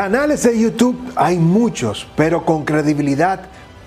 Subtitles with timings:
[0.00, 3.42] Canales de YouTube hay muchos, pero con credibilidad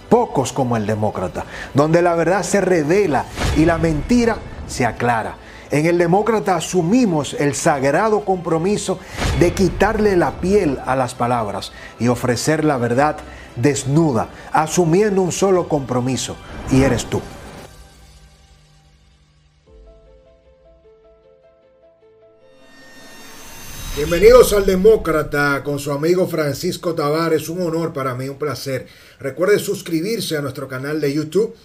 [0.09, 1.43] pocos como el Demócrata,
[1.74, 3.25] donde la verdad se revela
[3.58, 4.37] y la mentira
[4.67, 5.37] se aclara.
[5.71, 8.99] En el Demócrata asumimos el sagrado compromiso
[9.39, 13.18] de quitarle la piel a las palabras y ofrecer la verdad
[13.55, 16.36] desnuda, asumiendo un solo compromiso,
[16.70, 17.21] y eres tú.
[24.06, 27.48] Bienvenidos al Demócrata con su amigo Francisco Tavares.
[27.48, 28.86] Un honor para mí, un placer.
[29.18, 31.56] Recuerde suscribirse a nuestro canal de YouTube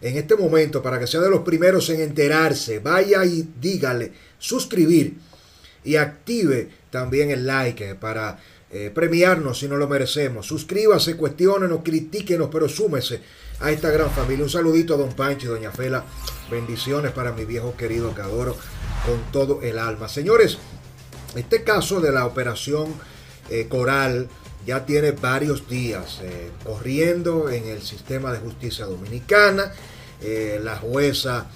[0.00, 2.80] en este momento para que sea de los primeros en enterarse.
[2.80, 5.14] Vaya y dígale suscribir
[5.84, 8.40] y active también el like para
[8.72, 10.44] eh, premiarnos si no lo merecemos.
[10.44, 13.20] Suscríbase, cuestionenos, critíquenos, pero súmese
[13.60, 14.42] a esta gran familia.
[14.42, 16.04] Un saludito a don Pancho y doña Fela.
[16.50, 18.56] Bendiciones para mi viejo querido que adoro
[19.06, 20.08] con todo el alma.
[20.08, 20.58] Señores,
[21.38, 22.94] este caso de la operación
[23.48, 24.28] eh, Coral
[24.66, 29.72] ya tiene varios días eh, corriendo en el sistema de justicia dominicana.
[30.20, 31.46] Eh, la jueza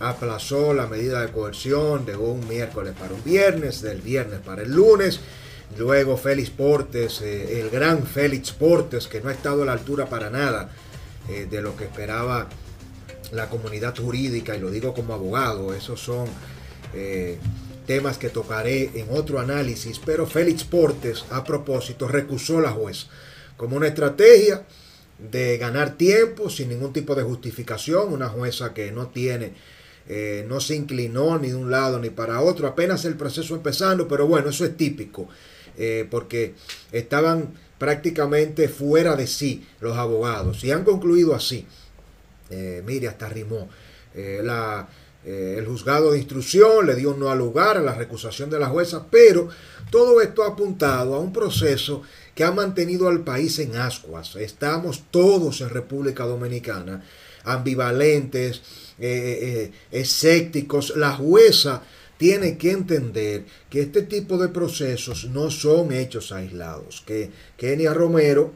[0.00, 4.72] aplazó la medida de coerción de un miércoles para un viernes, del viernes para el
[4.72, 5.20] lunes.
[5.76, 10.30] Luego Félix Portes, el gran Félix Portes, que no ha estado a la altura para
[10.30, 10.70] nada
[11.26, 12.48] de lo que esperaba
[13.32, 16.28] la comunidad jurídica, y lo digo como abogado, esos son
[17.86, 23.06] temas que tocaré en otro análisis, pero Félix Portes, a propósito, recusó la juez
[23.56, 24.64] como una estrategia
[25.18, 29.52] de ganar tiempo sin ningún tipo de justificación, una jueza que no tiene,
[30.08, 34.08] eh, no se inclinó ni de un lado ni para otro, apenas el proceso empezando,
[34.08, 35.28] pero bueno, eso es típico,
[35.78, 36.54] eh, porque
[36.92, 41.66] estaban prácticamente fuera de sí los abogados y han concluido así.
[42.50, 43.68] Eh, mire, hasta rimó.
[44.14, 44.86] la,
[45.24, 48.58] eh, el juzgado de instrucción le dio un no al lugar a la recusación de
[48.58, 49.48] la jueza, pero
[49.90, 52.02] todo esto ha apuntado a un proceso
[52.34, 54.36] que ha mantenido al país en ascuas.
[54.36, 57.02] Estamos todos en República Dominicana
[57.44, 58.62] ambivalentes,
[58.98, 60.96] eh, eh, escépticos.
[60.96, 61.82] La jueza
[62.16, 68.52] tiene que entender que este tipo de procesos no son hechos aislados, que Kenia Romero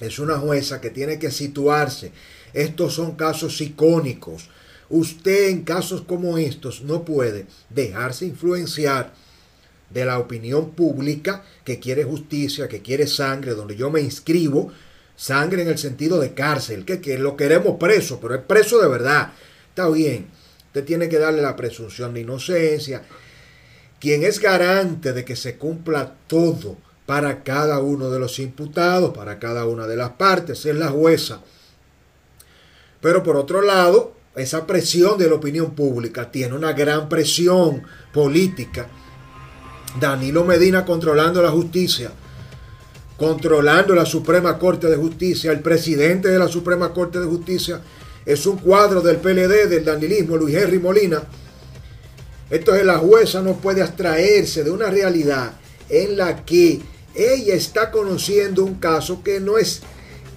[0.00, 2.12] es una jueza que tiene que situarse.
[2.52, 4.48] Estos son casos icónicos
[4.94, 9.12] Usted en casos como estos no puede dejarse influenciar
[9.90, 14.70] de la opinión pública que quiere justicia, que quiere sangre, donde yo me inscribo,
[15.16, 18.86] sangre en el sentido de cárcel, que, que lo queremos preso, pero es preso de
[18.86, 19.32] verdad.
[19.68, 20.28] Está bien,
[20.66, 23.02] usted tiene que darle la presunción de inocencia.
[23.98, 29.40] Quien es garante de que se cumpla todo para cada uno de los imputados, para
[29.40, 31.40] cada una de las partes, es la jueza.
[33.00, 38.88] Pero por otro lado, esa presión de la opinión pública tiene una gran presión política.
[40.00, 42.10] Danilo Medina controlando la justicia,
[43.16, 47.80] controlando la Suprema Corte de Justicia, el presidente de la Suprema Corte de Justicia
[48.26, 51.22] es un cuadro del PLD, del danilismo, Luis Henry Molina.
[52.50, 55.52] Entonces la jueza no puede abstraerse de una realidad
[55.88, 56.80] en la que
[57.14, 59.82] ella está conociendo un caso que no es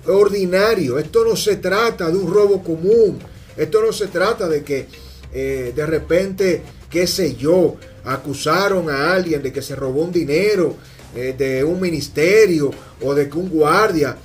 [0.05, 0.99] ordinario.
[0.99, 3.19] Esto no se trata de un robo común
[3.57, 4.87] esto no se trata de que
[5.33, 7.75] eh, de repente, qué sé yo,
[8.05, 10.75] acusaron a alguien de que se robó un dinero
[11.15, 14.17] eh, de un ministerio o de que un guardia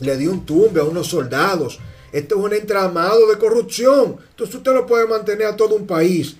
[0.00, 1.78] le dio un tumbe a unos soldados.
[2.12, 4.16] Esto es un entramado de corrupción.
[4.30, 6.36] Entonces usted no puede mantener a todo un país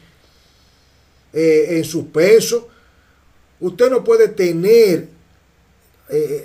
[1.32, 2.68] eh, en su peso.
[3.60, 5.08] Usted no puede tener,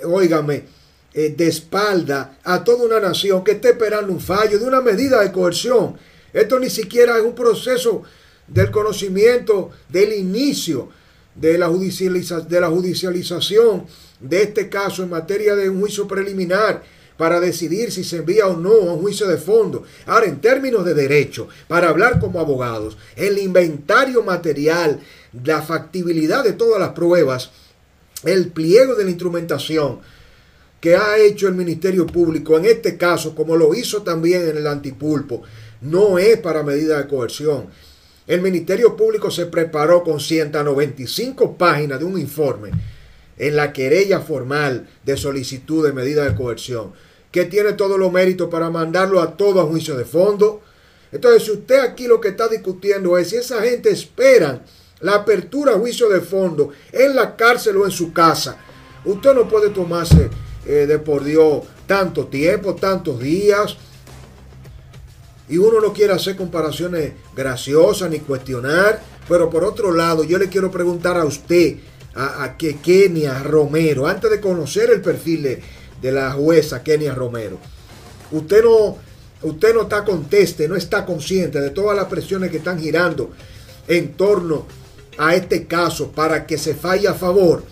[0.04, 0.64] óigame,
[1.14, 5.22] eh, de espalda a toda una nación que esté esperando un fallo de una medida
[5.22, 5.96] de coerción.
[6.32, 8.02] Esto ni siquiera es un proceso
[8.48, 10.88] del conocimiento del inicio
[11.36, 13.86] de la, de la judicialización
[14.18, 16.82] de este caso en materia de un juicio preliminar
[17.16, 19.84] para decidir si se envía o no a un juicio de fondo.
[20.06, 25.00] Ahora, en términos de derecho, para hablar como abogados, el inventario material,
[25.44, 27.50] la factibilidad de todas las pruebas,
[28.24, 30.00] el pliego de la instrumentación,
[30.84, 34.66] que ha hecho el Ministerio Público, en este caso, como lo hizo también en el
[34.66, 35.40] antipulpo,
[35.80, 37.68] no es para medida de coerción.
[38.26, 42.70] El Ministerio Público se preparó con 195 páginas de un informe
[43.38, 46.92] en la querella formal de solicitud de medida de coerción,
[47.32, 50.60] que tiene todos los méritos para mandarlo a todo a juicio de fondo.
[51.10, 54.62] Entonces, si usted aquí lo que está discutiendo es si esa gente espera
[55.00, 58.58] la apertura a juicio de fondo en la cárcel o en su casa,
[59.06, 60.28] usted no puede tomarse
[60.66, 63.76] eh, de por Dios tanto tiempo, tantos días.
[65.48, 69.00] Y uno no quiere hacer comparaciones graciosas ni cuestionar.
[69.28, 71.76] Pero por otro lado, yo le quiero preguntar a usted,
[72.14, 75.62] a, Kenia Romero, antes de conocer el perfil de,
[76.00, 77.58] de la jueza Kenia Romero,
[78.30, 78.96] usted no,
[79.42, 83.30] usted no está conteste, no está consciente de todas las presiones que están girando
[83.88, 84.66] en torno
[85.18, 87.64] a este caso para que se falle a favor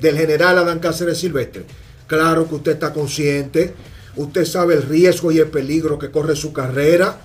[0.00, 1.64] del general Adán Cáceres Silvestre.
[2.14, 3.74] Claro que usted está consciente,
[4.14, 7.18] usted sabe el riesgo y el peligro que corre su carrera.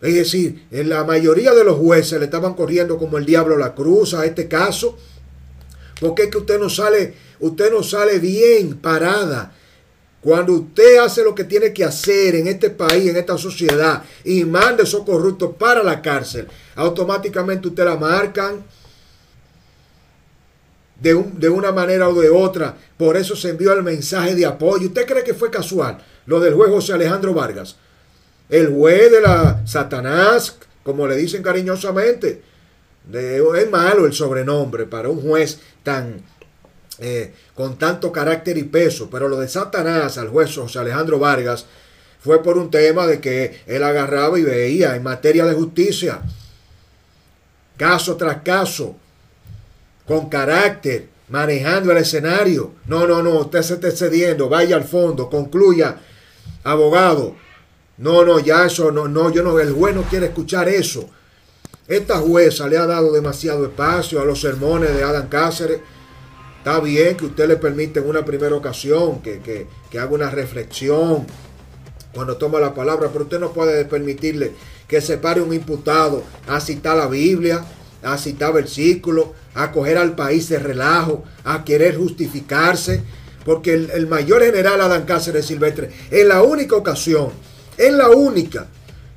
[0.00, 3.76] Es decir, en la mayoría de los jueces le estaban corriendo como el diablo la
[3.76, 4.98] cruz a este caso.
[6.00, 9.54] Porque es que usted no sale, usted no sale bien parada.
[10.20, 14.44] Cuando usted hace lo que tiene que hacer en este país, en esta sociedad, y
[14.44, 18.64] manda esos corruptos para la cárcel, automáticamente usted la marcan
[21.00, 22.76] de, de, una manera o de otra.
[22.96, 24.88] Por eso se envió el mensaje de apoyo.
[24.88, 27.76] ¿Usted cree que fue casual lo del juez José Alejandro Vargas?
[28.48, 32.42] El juez de la Satanás, como le dicen cariñosamente.
[33.12, 36.22] es malo el sobrenombre para un juez tan
[37.00, 39.08] eh, con tanto carácter y peso.
[39.10, 41.66] Pero lo de Satanás al juez José Alejandro Vargas
[42.20, 46.22] fue por un tema de que él agarraba y veía en materia de justicia,
[47.76, 48.96] caso tras caso,
[50.06, 52.72] con carácter, manejando el escenario.
[52.86, 55.96] No, no, no, usted se está excediendo, vaya al fondo, concluya,
[56.62, 57.36] abogado.
[57.96, 61.08] No, no, ya eso, no, no, yo no, el juez no quiere escuchar eso.
[61.86, 65.80] Esta jueza le ha dado demasiado espacio a los sermones de Adam Cáceres.
[66.58, 70.30] Está bien que usted le permite en una primera ocasión que, que, que haga una
[70.30, 71.26] reflexión
[72.14, 74.52] cuando toma la palabra, pero usted no puede permitirle
[74.88, 77.64] que se pare un imputado a citar la Biblia,
[78.02, 83.02] a citar versículos, a coger al país de relajo, a querer justificarse,
[83.44, 87.30] porque el, mayor general Adán Cáceres Silvestre, en la única ocasión,
[87.76, 88.66] es la única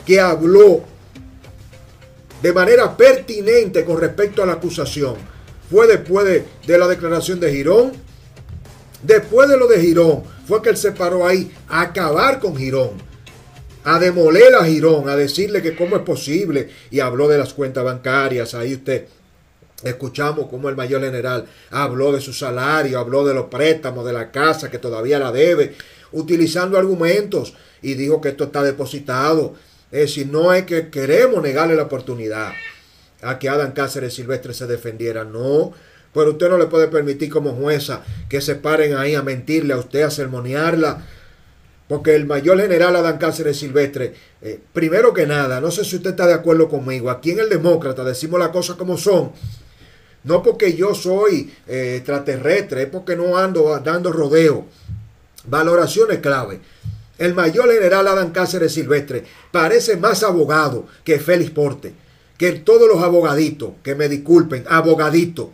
[0.06, 0.84] que habló
[2.42, 5.16] de manera pertinente con respecto a la acusación,
[5.70, 7.94] fue después de, de la declaración de Girón,
[9.02, 12.92] después de lo de Girón, fue que él se paró ahí a acabar con Girón,
[13.84, 17.84] a demoler a Girón, a decirle que cómo es posible, y habló de las cuentas
[17.84, 19.08] bancarias, ahí usted
[19.84, 24.32] Escuchamos cómo el mayor general habló de su salario, habló de los préstamos de la
[24.32, 25.76] casa que todavía la debe,
[26.12, 27.54] utilizando argumentos
[27.84, 29.54] y dijo que esto está depositado.
[29.92, 32.54] Es decir, no es que queremos negarle la oportunidad
[33.22, 35.74] a que Adam Cáceres Silvestre se defendiera, no.
[36.12, 39.78] Pero usted no le puede permitir como jueza que se paren ahí a mentirle a
[39.78, 41.06] usted, a sermonearla.
[41.88, 46.10] Porque el mayor general Adán Cáceres Silvestre, eh, primero que nada, no sé si usted
[46.10, 49.32] está de acuerdo conmigo, aquí en el Demócrata decimos las cosas como son
[50.28, 54.66] no porque yo soy eh, extraterrestre, es porque no ando dando rodeo.
[55.46, 56.60] Valoraciones clave.
[57.18, 61.94] El mayor general Adán Cáceres Silvestre parece más abogado que Félix Porte,
[62.38, 65.52] que todos los abogaditos, que me disculpen, abogadito.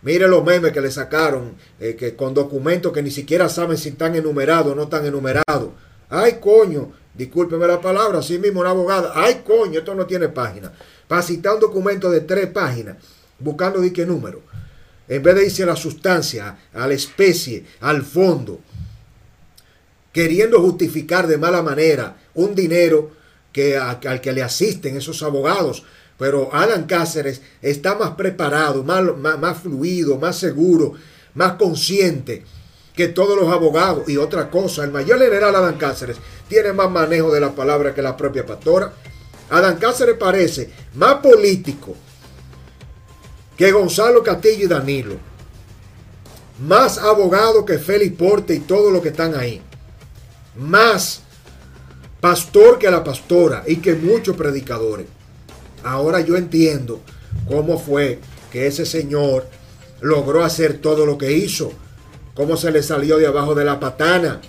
[0.00, 3.90] Mire los memes que le sacaron, eh, que con documentos que ni siquiera saben si
[3.90, 5.68] están enumerados o no están enumerados.
[6.08, 9.12] Ay, coño, discúlpeme la palabra, así mismo una abogada.
[9.14, 10.72] Ay, coño, esto no tiene página.
[11.06, 12.96] Para citar un documento de tres páginas
[13.42, 14.42] buscando de qué número.
[15.08, 18.60] En vez de irse a la sustancia, a la especie, al fondo,
[20.12, 23.10] queriendo justificar de mala manera un dinero
[23.52, 25.84] que, al que le asisten esos abogados.
[26.18, 29.02] Pero Alan Cáceres está más preparado, más,
[29.38, 30.94] más, fluido, más seguro,
[31.34, 32.44] más consciente
[32.94, 34.08] que todos los abogados.
[34.08, 36.18] Y otra cosa, el mayor general Adán Cáceres
[36.48, 38.92] tiene más manejo de la palabra que la propia pastora.
[39.50, 41.96] Adán Cáceres parece más político
[43.56, 45.16] que Gonzalo Castillo y Danilo.
[46.66, 49.60] Más abogado que Félix Porte y todos los que están ahí.
[50.56, 51.22] Más
[52.20, 55.06] pastor que la pastora y que muchos predicadores.
[55.82, 57.00] Ahora yo entiendo
[57.48, 58.20] cómo fue
[58.52, 59.46] que ese señor
[60.00, 61.72] logró hacer todo lo que hizo.
[62.34, 64.40] Cómo se le salió de abajo de la patana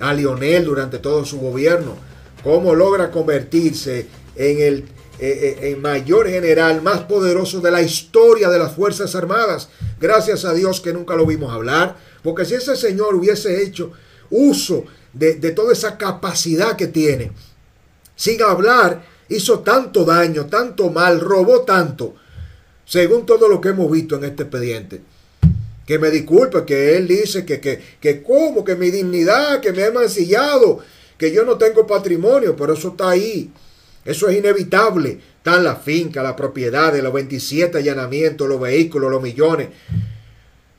[0.00, 1.94] a Lionel durante todo su gobierno.
[2.42, 4.06] Cómo logra convertirse
[4.36, 4.88] en el
[5.20, 9.68] eh, eh, mayor general, más poderoso de la historia de las Fuerzas Armadas.
[10.00, 13.92] Gracias a Dios que nunca lo vimos hablar, porque si ese señor hubiese hecho
[14.30, 17.32] uso de, de toda esa capacidad que tiene,
[18.16, 22.14] sin hablar, hizo tanto daño, tanto mal, robó tanto,
[22.84, 25.02] según todo lo que hemos visto en este expediente
[25.90, 29.82] que me disculpe, que él dice que, que, que como, que mi dignidad, que me
[29.82, 30.78] he mancillado,
[31.18, 33.50] que yo no tengo patrimonio, pero eso está ahí.
[34.10, 35.20] Eso es inevitable.
[35.36, 39.68] Están la finca, la propiedad, los 27 allanamientos, los vehículos, los millones.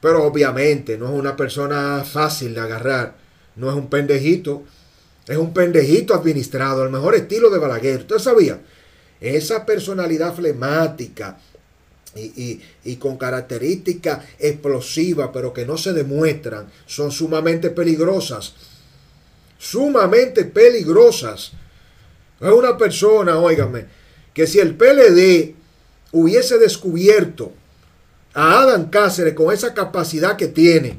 [0.01, 3.15] Pero obviamente no es una persona fácil de agarrar.
[3.55, 4.63] No es un pendejito.
[5.27, 8.01] Es un pendejito administrado, al mejor estilo de Balaguer.
[8.01, 8.59] ¿Usted sabía?
[9.21, 11.37] Esa personalidad flemática,
[12.15, 18.55] y, con características explosivas, pero que no se demuestran, son sumamente peligrosas.
[19.57, 21.53] Sumamente peligrosas.
[22.41, 23.85] Es una persona, óigame,
[24.33, 25.53] que si el PLD
[26.11, 27.51] hubiese descubierto
[28.33, 30.97] a Adam Cáceres con esa capacidad que tiene,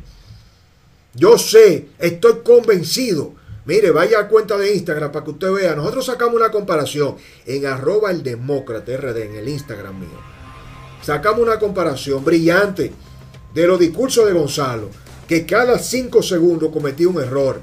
[1.14, 3.34] yo sé, estoy convencido.
[3.64, 5.74] Mire, vaya a cuenta de Instagram para que usted vea.
[5.74, 10.32] Nosotros sacamos una comparación en arroba el demócrata RD en el Instagram mío
[11.02, 12.92] sacamos una comparación brillante
[13.52, 14.88] de los discursos de Gonzalo,
[15.28, 17.60] que cada cinco segundos cometía un error,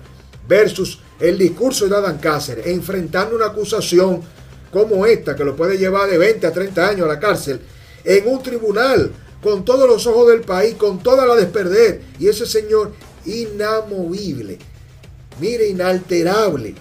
[0.47, 4.21] versus el discurso de Adán Cáceres, enfrentando una acusación
[4.71, 7.59] como esta, que lo puede llevar de 20 a 30 años a la cárcel,
[8.03, 9.11] en un tribunal,
[9.41, 12.93] con todos los ojos del país, con toda la desperder, y ese señor
[13.25, 14.57] inamovible,
[15.39, 16.75] mire, inalterable,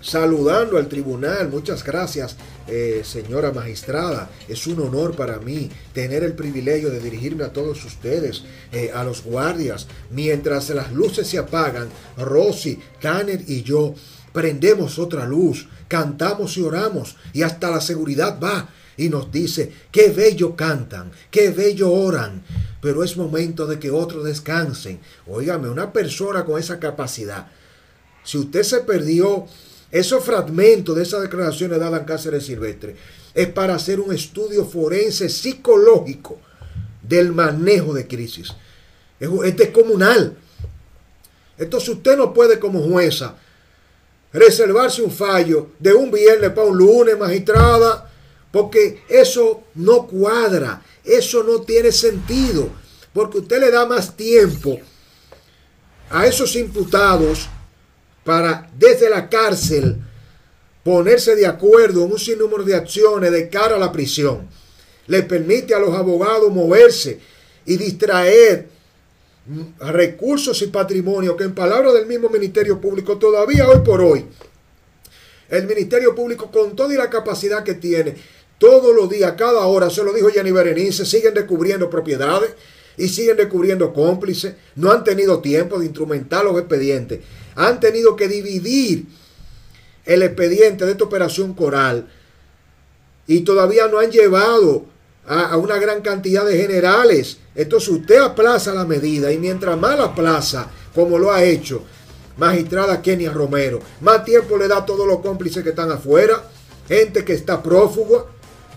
[0.00, 6.32] saludando al tribunal, muchas gracias eh, señora magistrada, es un honor para mí tener el
[6.32, 9.86] privilegio de dirigirme a todos ustedes, eh, a los guardias.
[10.10, 13.94] Mientras las luces se apagan, Rosy, Tanner y yo
[14.32, 20.10] prendemos otra luz, cantamos y oramos y hasta la seguridad va y nos dice, qué
[20.10, 22.42] bello cantan, qué bello oran,
[22.80, 25.00] pero es momento de que otros descansen.
[25.26, 27.48] Óigame, una persona con esa capacidad,
[28.24, 29.46] si usted se perdió
[29.94, 32.96] esos fragmentos de esas declaraciones de Adán Cáceres Silvestre
[33.32, 36.40] es para hacer un estudio forense psicológico
[37.00, 38.52] del manejo de crisis.
[39.20, 40.36] Es descomunal.
[41.56, 43.36] Entonces usted no puede como jueza
[44.32, 48.10] reservarse un fallo de un viernes para un lunes, magistrada,
[48.50, 52.68] porque eso no cuadra, eso no tiene sentido,
[53.12, 54.76] porque usted le da más tiempo
[56.10, 57.48] a esos imputados
[58.24, 59.96] para desde la cárcel
[60.82, 64.48] ponerse de acuerdo en un sinnúmero de acciones de cara a la prisión.
[65.06, 67.20] Le permite a los abogados moverse
[67.66, 68.68] y distraer
[69.78, 74.24] recursos y patrimonio que en palabras del mismo Ministerio Público todavía hoy por hoy
[75.50, 78.14] el Ministerio Público con toda la capacidad que tiene
[78.58, 82.54] todos los días, cada hora, se lo dijo Jenny Berenice, siguen descubriendo propiedades
[82.96, 87.20] y siguen descubriendo cómplices, no han tenido tiempo de instrumentar los expedientes
[87.56, 89.06] han tenido que dividir
[90.04, 92.08] el expediente de esta operación coral
[93.26, 94.84] y todavía no han llevado
[95.26, 97.38] a, una gran cantidad de generales.
[97.54, 101.82] Entonces usted aplaza la medida y mientras más la aplaza, como lo ha hecho
[102.36, 106.42] magistrada Kenia Romero, más tiempo le da a todos los cómplices que están afuera,
[106.88, 108.24] gente que está prófuga,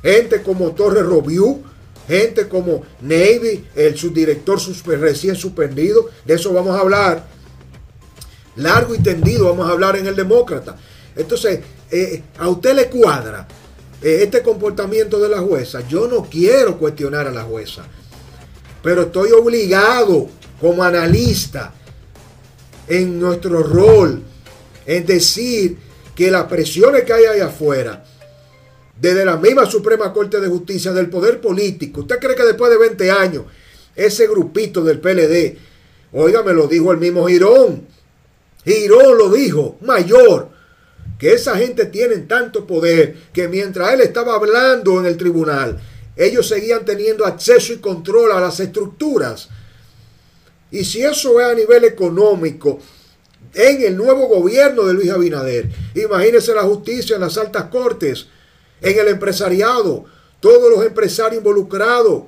[0.02, 1.64] gente como Torres Robiú,
[2.08, 4.60] gente como Navy, el subdirector
[5.00, 7.28] recién suspendido, de eso vamos a hablar
[8.56, 10.78] largo y tendido vamos a hablar en el demócrata.
[11.16, 11.60] Entonces,
[11.92, 13.48] eh, a usted le cuadra
[14.02, 15.88] eh, este comportamiento de la jueza.
[15.88, 17.84] Yo no quiero cuestionar a la jueza,
[18.84, 21.74] pero estoy obligado como analista
[22.88, 24.24] en nuestro rol
[24.86, 25.78] en decir
[26.16, 28.04] que las presiones que hay ahí afuera,
[29.00, 32.77] desde la misma Suprema Corte de Justicia, del poder político, ¿usted cree que después de
[32.77, 33.44] 20 años
[33.96, 35.58] ese grupito del PLD,
[36.13, 37.88] oiga, me lo dijo el mismo Girón,
[38.63, 40.50] Girón lo dijo, mayor,
[41.18, 45.80] que esa gente tiene tanto poder que mientras él estaba hablando en el tribunal,
[46.16, 49.50] ellos seguían teniendo acceso y control a las estructuras.
[50.72, 52.80] Y si eso es a nivel económico,
[53.54, 58.27] en el nuevo gobierno de Luis Abinader, imagínense la justicia en las altas cortes,
[58.81, 60.05] en el empresariado,
[60.39, 62.24] todos los empresarios involucrados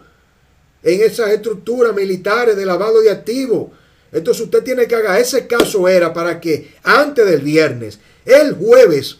[0.83, 3.71] en esas estructuras militares de lavado de activos,
[4.11, 9.17] entonces usted tiene que haga ese caso era para que antes del viernes, el jueves,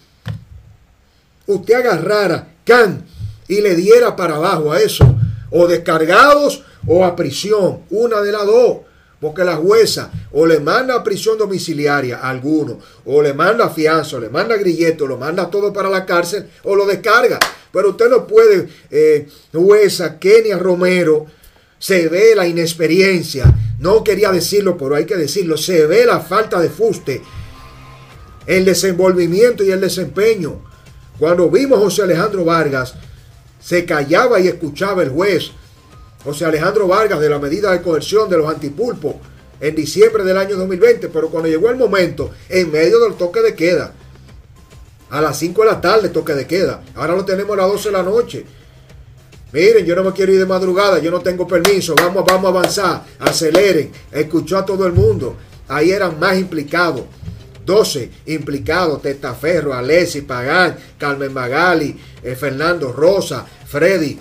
[1.45, 3.05] usted agarrara can
[3.48, 5.15] y le diera para abajo a eso,
[5.51, 8.79] o descargados o a prisión, una de las dos.
[9.20, 14.16] Porque la jueza o le manda a prisión domiciliaria a alguno, o le manda fianza,
[14.16, 17.38] o le manda grilleto, lo manda todo para la cárcel, o lo descarga.
[17.72, 21.28] Pero usted no puede, eh, jueza Kenia Romero,
[21.78, 25.58] se ve la inexperiencia, no quería decirlo, pero hay que decirlo.
[25.58, 27.22] Se ve la falta de fuste,
[28.46, 30.62] el desenvolvimiento y el desempeño.
[31.18, 32.96] Cuando vimos a José Alejandro Vargas,
[33.62, 35.52] se callaba y escuchaba el juez.
[36.24, 39.16] José Alejandro Vargas de la medida de coerción de los antipulpos
[39.60, 43.56] en diciembre del año 2020, pero cuando llegó el momento, en medio del toque de
[43.56, 43.94] queda,
[45.10, 47.90] a las 5 de la tarde toque de queda, ahora lo tenemos a las 12
[47.90, 48.46] de la noche,
[49.52, 52.50] Miren, yo no me quiero ir de madrugada, yo no tengo permiso, vamos, vamos a
[52.50, 53.92] avanzar, aceleren.
[54.12, 55.38] Escuchó a todo el mundo.
[55.68, 57.06] Ahí eran más implicados.
[57.66, 64.20] 12 implicados, Testaferro, Alessi, Pagán, Carmen Magali, eh, Fernando Rosa, Freddy,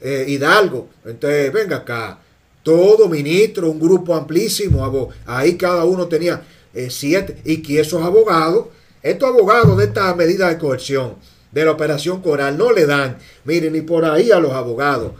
[0.00, 0.88] eh, Hidalgo.
[1.04, 2.18] Entonces, venga acá,
[2.62, 6.42] todo ministro, un grupo amplísimo, ahí cada uno tenía
[6.74, 8.66] eh, siete, y que esos abogados,
[9.02, 11.14] estos abogados de esta medida de coerción,
[11.52, 15.12] de la operación Coral, no le dan, miren, ni por ahí a los abogados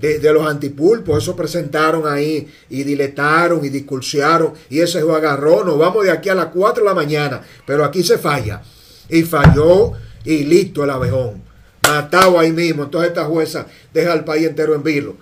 [0.00, 5.78] de, los antipulpos, eso presentaron ahí y diletaron y discursiaron y ese juego agarró, nos
[5.78, 8.62] vamos de aquí a las 4 de la mañana, pero aquí se falla.
[9.08, 9.92] Y falló
[10.24, 11.42] y listo el abejón.
[11.88, 12.84] Matado ahí mismo.
[12.84, 15.16] Entonces esta jueza deja al país entero en vilo.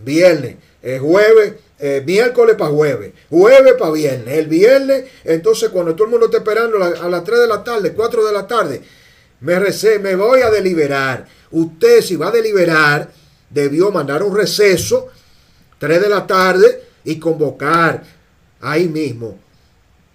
[0.00, 6.04] Viernes, el jueves, eh, miércoles para jueves, jueves para viernes, el viernes, entonces cuando todo
[6.06, 8.82] el mundo está esperando a las 3 de la tarde, 4 de la tarde,
[9.40, 11.26] me recé, me voy a deliberar.
[11.50, 13.10] Usted si va a deliberar,
[13.50, 15.08] debió mandar un receso,
[15.78, 18.02] 3 de la tarde, y convocar
[18.60, 19.38] ahí mismo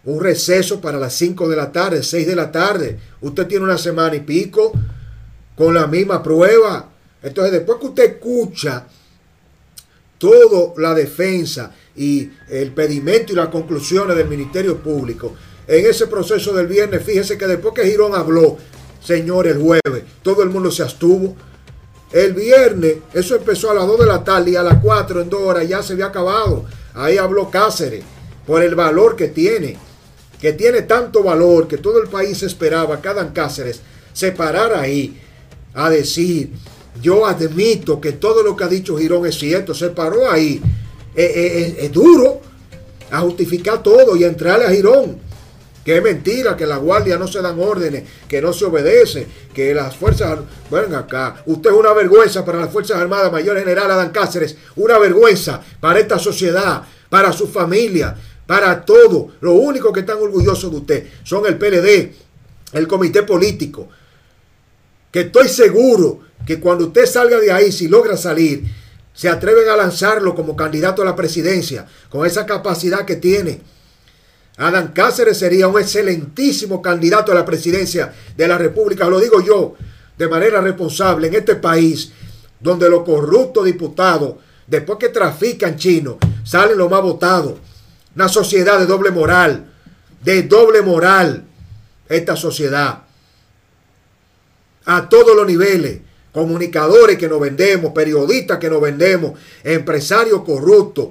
[0.05, 2.99] un receso para las 5 de la tarde, 6 de la tarde.
[3.21, 4.71] Usted tiene una semana y pico
[5.55, 6.89] con la misma prueba.
[7.21, 8.87] Entonces, después que usted escucha
[10.17, 15.33] toda la defensa y el pedimento y las conclusiones del Ministerio Público,
[15.67, 18.57] en ese proceso del viernes, fíjese que después que Girón habló,
[19.03, 21.35] señor, el jueves, todo el mundo se abstuvo.
[22.11, 25.29] El viernes, eso empezó a las 2 de la tarde y a las 4 en
[25.29, 26.65] 2 horas ya se había acabado.
[26.93, 28.03] Ahí habló Cáceres
[28.45, 29.77] por el valor que tiene,
[30.39, 33.81] que tiene tanto valor que todo el país esperaba Adán Cáceres
[34.13, 35.21] se parara ahí
[35.75, 36.51] a decir,
[37.01, 40.61] yo admito que todo lo que ha dicho Girón es cierto, se paró ahí.
[41.13, 42.41] Es, eh, eh, eh, es duro
[43.11, 45.25] a justificar todo y entrarle a Girón
[45.85, 49.71] que es mentira, que la guardia no se dan órdenes, que no se obedece, que
[49.71, 50.39] las fuerzas...
[50.67, 54.97] Bueno, acá, usted es una vergüenza para las Fuerzas Armadas, Mayor General Adán Cáceres, una
[54.97, 58.15] vergüenza para esta sociedad, para su familia,
[58.47, 59.33] para todo.
[59.41, 62.13] Lo único que están orgullosos de usted son el PLD,
[62.73, 63.87] el comité político,
[65.15, 68.65] que estoy seguro que cuando usted salga de ahí, si logra salir,
[69.13, 73.61] se atreven a lanzarlo como candidato a la presidencia, con esa capacidad que tiene
[74.57, 79.75] Adán Cáceres sería un excelentísimo candidato a la presidencia de la República, lo digo yo,
[80.17, 82.11] de manera responsable en este país,
[82.59, 84.35] donde los corruptos diputados,
[84.67, 87.53] después que trafican chinos, salen los más votados.
[88.17, 89.65] Una sociedad de doble moral,
[90.21, 91.45] de doble moral,
[92.09, 93.04] esta sociedad.
[94.85, 95.99] A todos los niveles,
[96.31, 101.09] comunicadores que nos vendemos, periodistas que nos vendemos, empresarios corruptos,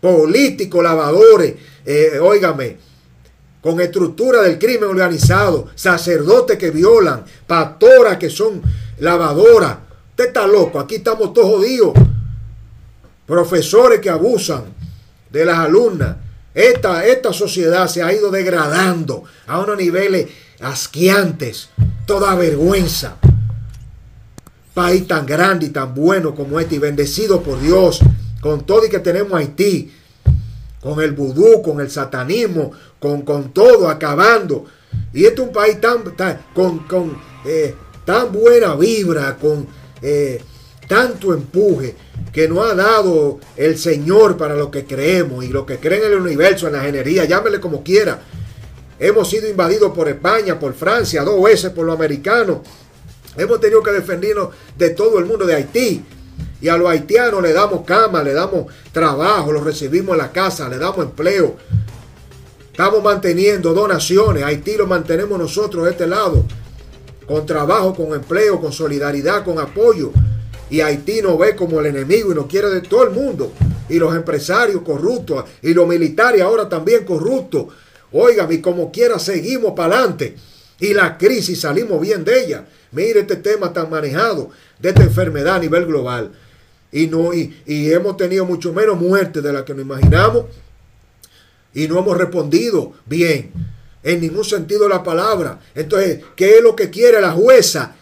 [0.00, 2.20] políticos lavadores, eh,
[3.60, 8.62] con estructura del crimen organizado, sacerdotes que violan, pastoras que son
[8.98, 9.78] lavadoras.
[10.10, 11.92] Usted está loco, aquí estamos todos jodidos.
[13.26, 14.64] Profesores que abusan
[15.30, 16.16] de las alumnas.
[16.54, 20.28] Esta, esta sociedad se ha ido degradando a unos niveles
[20.60, 21.68] asquiantes.
[22.06, 23.16] Toda vergüenza.
[24.72, 28.00] País tan grande y tan bueno como este y bendecido por Dios,
[28.40, 29.90] con todo y que tenemos Haití,
[30.80, 34.66] con el vudú, con el satanismo, con, con todo, acabando.
[35.12, 36.04] Y este es un país tan,
[36.54, 39.66] con, con eh, tan buena vibra, con
[40.00, 40.40] eh,
[40.86, 41.96] tanto empuje
[42.32, 46.12] que nos ha dado el Señor para lo que creemos y lo que creen en
[46.12, 48.22] el universo, en la ingeniería, llámele como quiera.
[48.98, 52.58] Hemos sido invadidos por España, por Francia, dos veces por los americanos.
[53.36, 56.04] Hemos tenido que defendernos de todo el mundo, de Haití.
[56.60, 60.68] Y a los haitianos le damos cama, le damos trabajo, los recibimos en la casa,
[60.68, 61.56] le damos empleo.
[62.70, 64.42] Estamos manteniendo donaciones.
[64.42, 66.44] Haití lo mantenemos nosotros de este lado.
[67.26, 70.12] Con trabajo, con empleo, con solidaridad, con apoyo.
[70.70, 73.52] Y Haití nos ve como el enemigo y nos quiere de todo el mundo.
[73.88, 75.44] Y los empresarios corruptos.
[75.62, 77.66] Y los militares ahora también corruptos.
[78.18, 80.36] Oigan, y como quiera seguimos para adelante.
[80.80, 82.66] Y la crisis salimos bien de ella.
[82.92, 86.32] Mire este tema tan manejado de esta enfermedad a nivel global
[86.92, 90.46] y, no, y, hemos tenido mucho menos muertes de las que nos imaginamos
[91.74, 93.52] y no hemos respondido bien
[94.02, 95.60] en ningún sentido de la palabra.
[95.74, 97.96] Entonces, ¿qué es lo que quiere la jueza?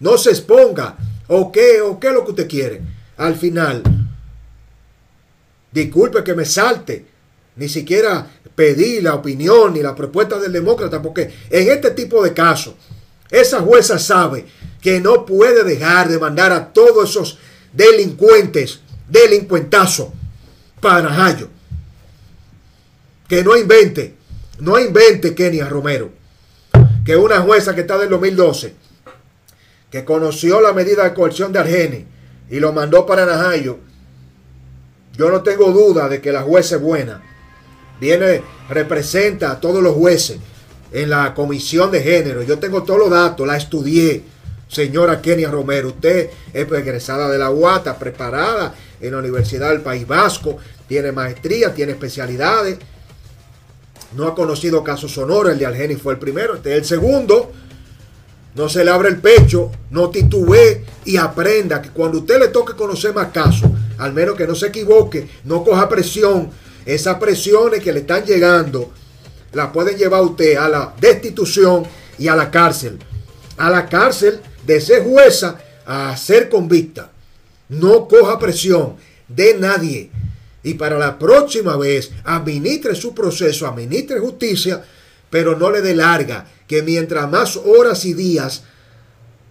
[0.00, 0.96] No se exponga.
[1.28, 2.80] ¿O qué, o qué es lo que usted quiere?
[3.18, 3.82] Al final,
[5.70, 7.06] disculpe que me salte,
[7.60, 12.32] ni siquiera pedí la opinión ni la propuesta del demócrata, porque en este tipo de
[12.32, 12.74] casos,
[13.30, 14.46] esa jueza sabe
[14.80, 17.38] que no puede dejar de mandar a todos esos
[17.74, 20.14] delincuentes, delincuentazo,
[20.82, 21.48] Najayo.
[23.28, 24.14] Que no invente,
[24.58, 26.10] no invente Kenia Romero,
[27.04, 28.74] que una jueza que está del 2012,
[29.90, 32.06] que conoció la medida de coerción de Argeni
[32.48, 33.80] y lo mandó para Najayo,
[35.12, 37.29] yo no tengo duda de que la jueza es buena.
[38.00, 40.38] Viene, representa a todos los jueces
[40.92, 42.42] en la comisión de género.
[42.42, 44.24] Yo tengo todos los datos, la estudié.
[44.68, 50.06] Señora Kenia Romero, usted es egresada de la UATA, preparada en la Universidad del País
[50.06, 52.78] Vasco, tiene maestría, tiene especialidades.
[54.14, 57.50] No ha conocido casos sonoros, el de Algeni fue el primero, este es el segundo.
[58.54, 62.74] No se le abre el pecho, no titubee y aprenda que cuando usted le toque
[62.74, 66.50] conocer más casos, al menos que no se equivoque, no coja presión,
[66.94, 68.92] esas presiones que le están llegando,
[69.52, 71.84] la pueden llevar a usted a la destitución
[72.18, 72.98] y a la cárcel.
[73.56, 77.10] A la cárcel de ser jueza a ser convicta.
[77.68, 78.96] No coja presión
[79.28, 80.10] de nadie.
[80.62, 84.84] Y para la próxima vez, administre su proceso, administre justicia,
[85.30, 88.64] pero no le dé larga, que mientras más horas y días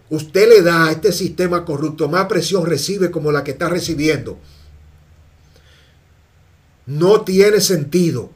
[0.10, 4.39] usted le da a este sistema corrupto, más presión recibe como la que está recibiendo.
[6.89, 8.32] No tiene sentido.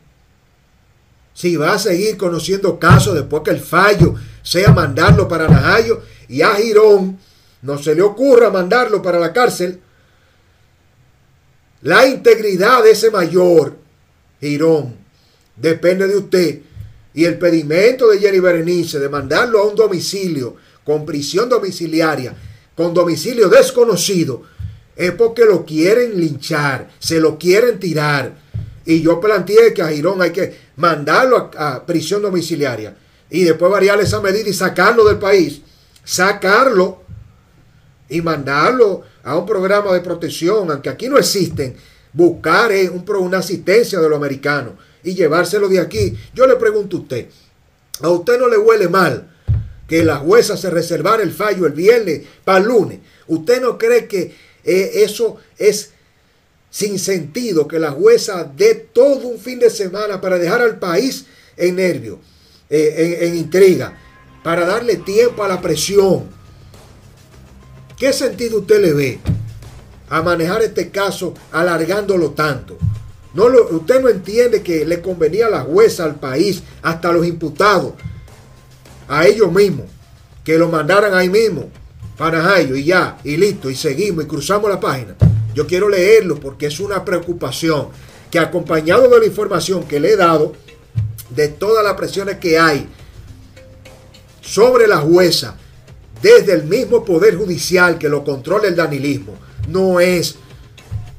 [1.33, 4.13] Si va a seguir conociendo casos después que el fallo
[4.43, 7.17] sea mandarlo para Najayo y a Girón
[7.63, 9.79] no se le ocurra mandarlo para la cárcel,
[11.81, 13.75] la integridad de ese mayor,
[14.39, 14.97] Girón,
[15.55, 16.59] depende de usted.
[17.15, 22.35] Y el pedimento de Jenny Berenice de mandarlo a un domicilio con prisión domiciliaria,
[22.75, 24.43] con domicilio desconocido,
[24.95, 28.42] es porque lo quieren linchar, se lo quieren tirar.
[28.85, 32.95] Y yo planteé que a Girón hay que mandarlo a, prisión domiciliaria
[33.29, 35.61] y después variar esa medida y sacarlo del país.
[36.03, 37.01] Sacarlo
[38.09, 41.75] y mandarlo a un programa de protección, aunque aquí no existen,
[42.11, 46.17] buscar eh, un, una asistencia de los americanos y llevárselo de aquí.
[46.33, 47.27] Yo le pregunto a usted,
[48.01, 49.29] ¿a usted no le huele mal
[49.87, 52.99] que la jueza se reservara el fallo el viernes para el lunes?
[53.27, 55.92] ¿Usted no cree que eh, eso es
[56.73, 61.27] sin sentido que la jueza dé todo un fin de semana para dejar al país
[61.55, 62.17] en nervio,
[62.67, 63.95] eh, en, intriga,
[64.43, 66.23] para darle tiempo a la presión?
[67.95, 69.19] ¿Qué sentido usted le ve
[70.09, 72.79] a manejar este caso alargándolo tanto?
[73.35, 77.13] No lo, usted no entiende que le convenía a la jueza, al país, hasta a
[77.13, 77.93] los imputados,
[79.07, 79.85] a ellos mismos,
[80.43, 81.69] que lo mandaran ahí mismo,
[82.57, 85.15] ellos, y ya, y listo, y seguimos, y cruzamos la página.
[85.53, 87.89] Yo quiero leerlo porque es una preocupación
[88.31, 90.53] que acompañado de la información que le he dado,
[91.29, 92.87] de todas las presiones que hay
[94.41, 95.57] sobre la jueza,
[96.21, 99.35] desde el mismo Poder Judicial que lo controla el danilismo,
[99.67, 100.35] no es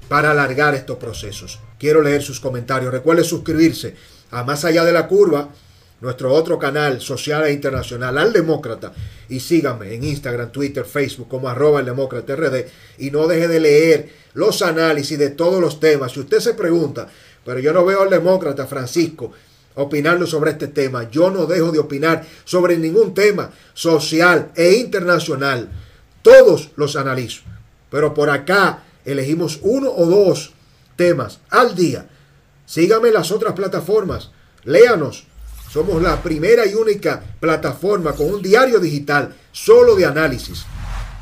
[0.09, 1.61] para alargar estos procesos.
[1.79, 2.93] Quiero leer sus comentarios.
[2.93, 3.95] Recuerde suscribirse
[4.31, 5.51] a Más Allá de la Curva,
[6.05, 8.93] nuestro otro canal social e internacional, al Demócrata.
[9.29, 12.67] Y síganme en Instagram, Twitter, Facebook como arroba el Demócrata RD.
[12.99, 16.13] Y no deje de leer los análisis de todos los temas.
[16.13, 17.09] Si usted se pregunta,
[17.45, 19.33] pero yo no veo al Demócrata Francisco
[19.77, 21.11] opinando sobre este tema.
[21.11, 25.71] Yo no dejo de opinar sobre ningún tema social e internacional.
[26.21, 27.43] Todos los analizo.
[27.91, 30.53] Pero por acá elegimos uno o dos
[30.97, 32.07] temas al día.
[32.67, 34.31] Sígame en las otras plataformas.
[34.65, 35.27] Léanos
[35.75, 40.67] somos la primera y única plataforma con un diario digital solo de análisis.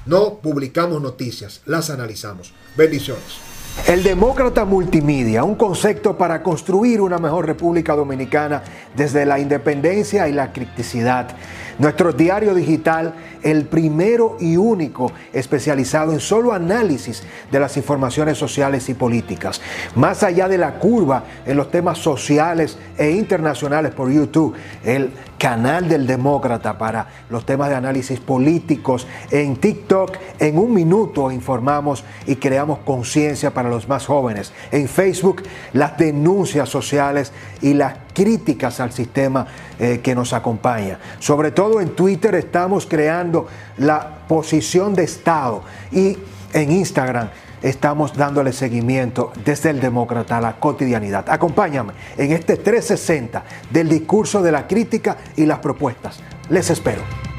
[0.04, 2.52] No publicamos noticias, las analizamos.
[2.76, 3.40] Bendiciones.
[3.86, 8.62] El demócrata multimedia, un concepto para construir una mejor República Dominicana
[8.94, 11.34] desde la independencia y la criticidad.
[11.78, 18.88] Nuestro diario digital, el primero y único especializado en solo análisis de las informaciones sociales
[18.88, 19.60] y políticas.
[19.94, 24.54] Más allá de la curva en los temas sociales e internacionales por YouTube,
[24.84, 25.10] el
[25.42, 29.08] canal del demócrata para los temas de análisis políticos.
[29.28, 34.52] En TikTok, en un minuto informamos y creamos conciencia para los más jóvenes.
[34.70, 39.44] En Facebook, las denuncias sociales y las críticas al sistema
[39.80, 41.00] eh, que nos acompaña.
[41.18, 46.16] Sobre todo en Twitter estamos creando la posición de Estado y
[46.52, 47.30] en Instagram
[47.62, 51.24] estamos dándole seguimiento desde el demócrata a la cotidianidad.
[51.28, 56.20] Acompáñame en este 360 del discurso de la crítica y las propuestas.
[56.48, 57.31] Les espero.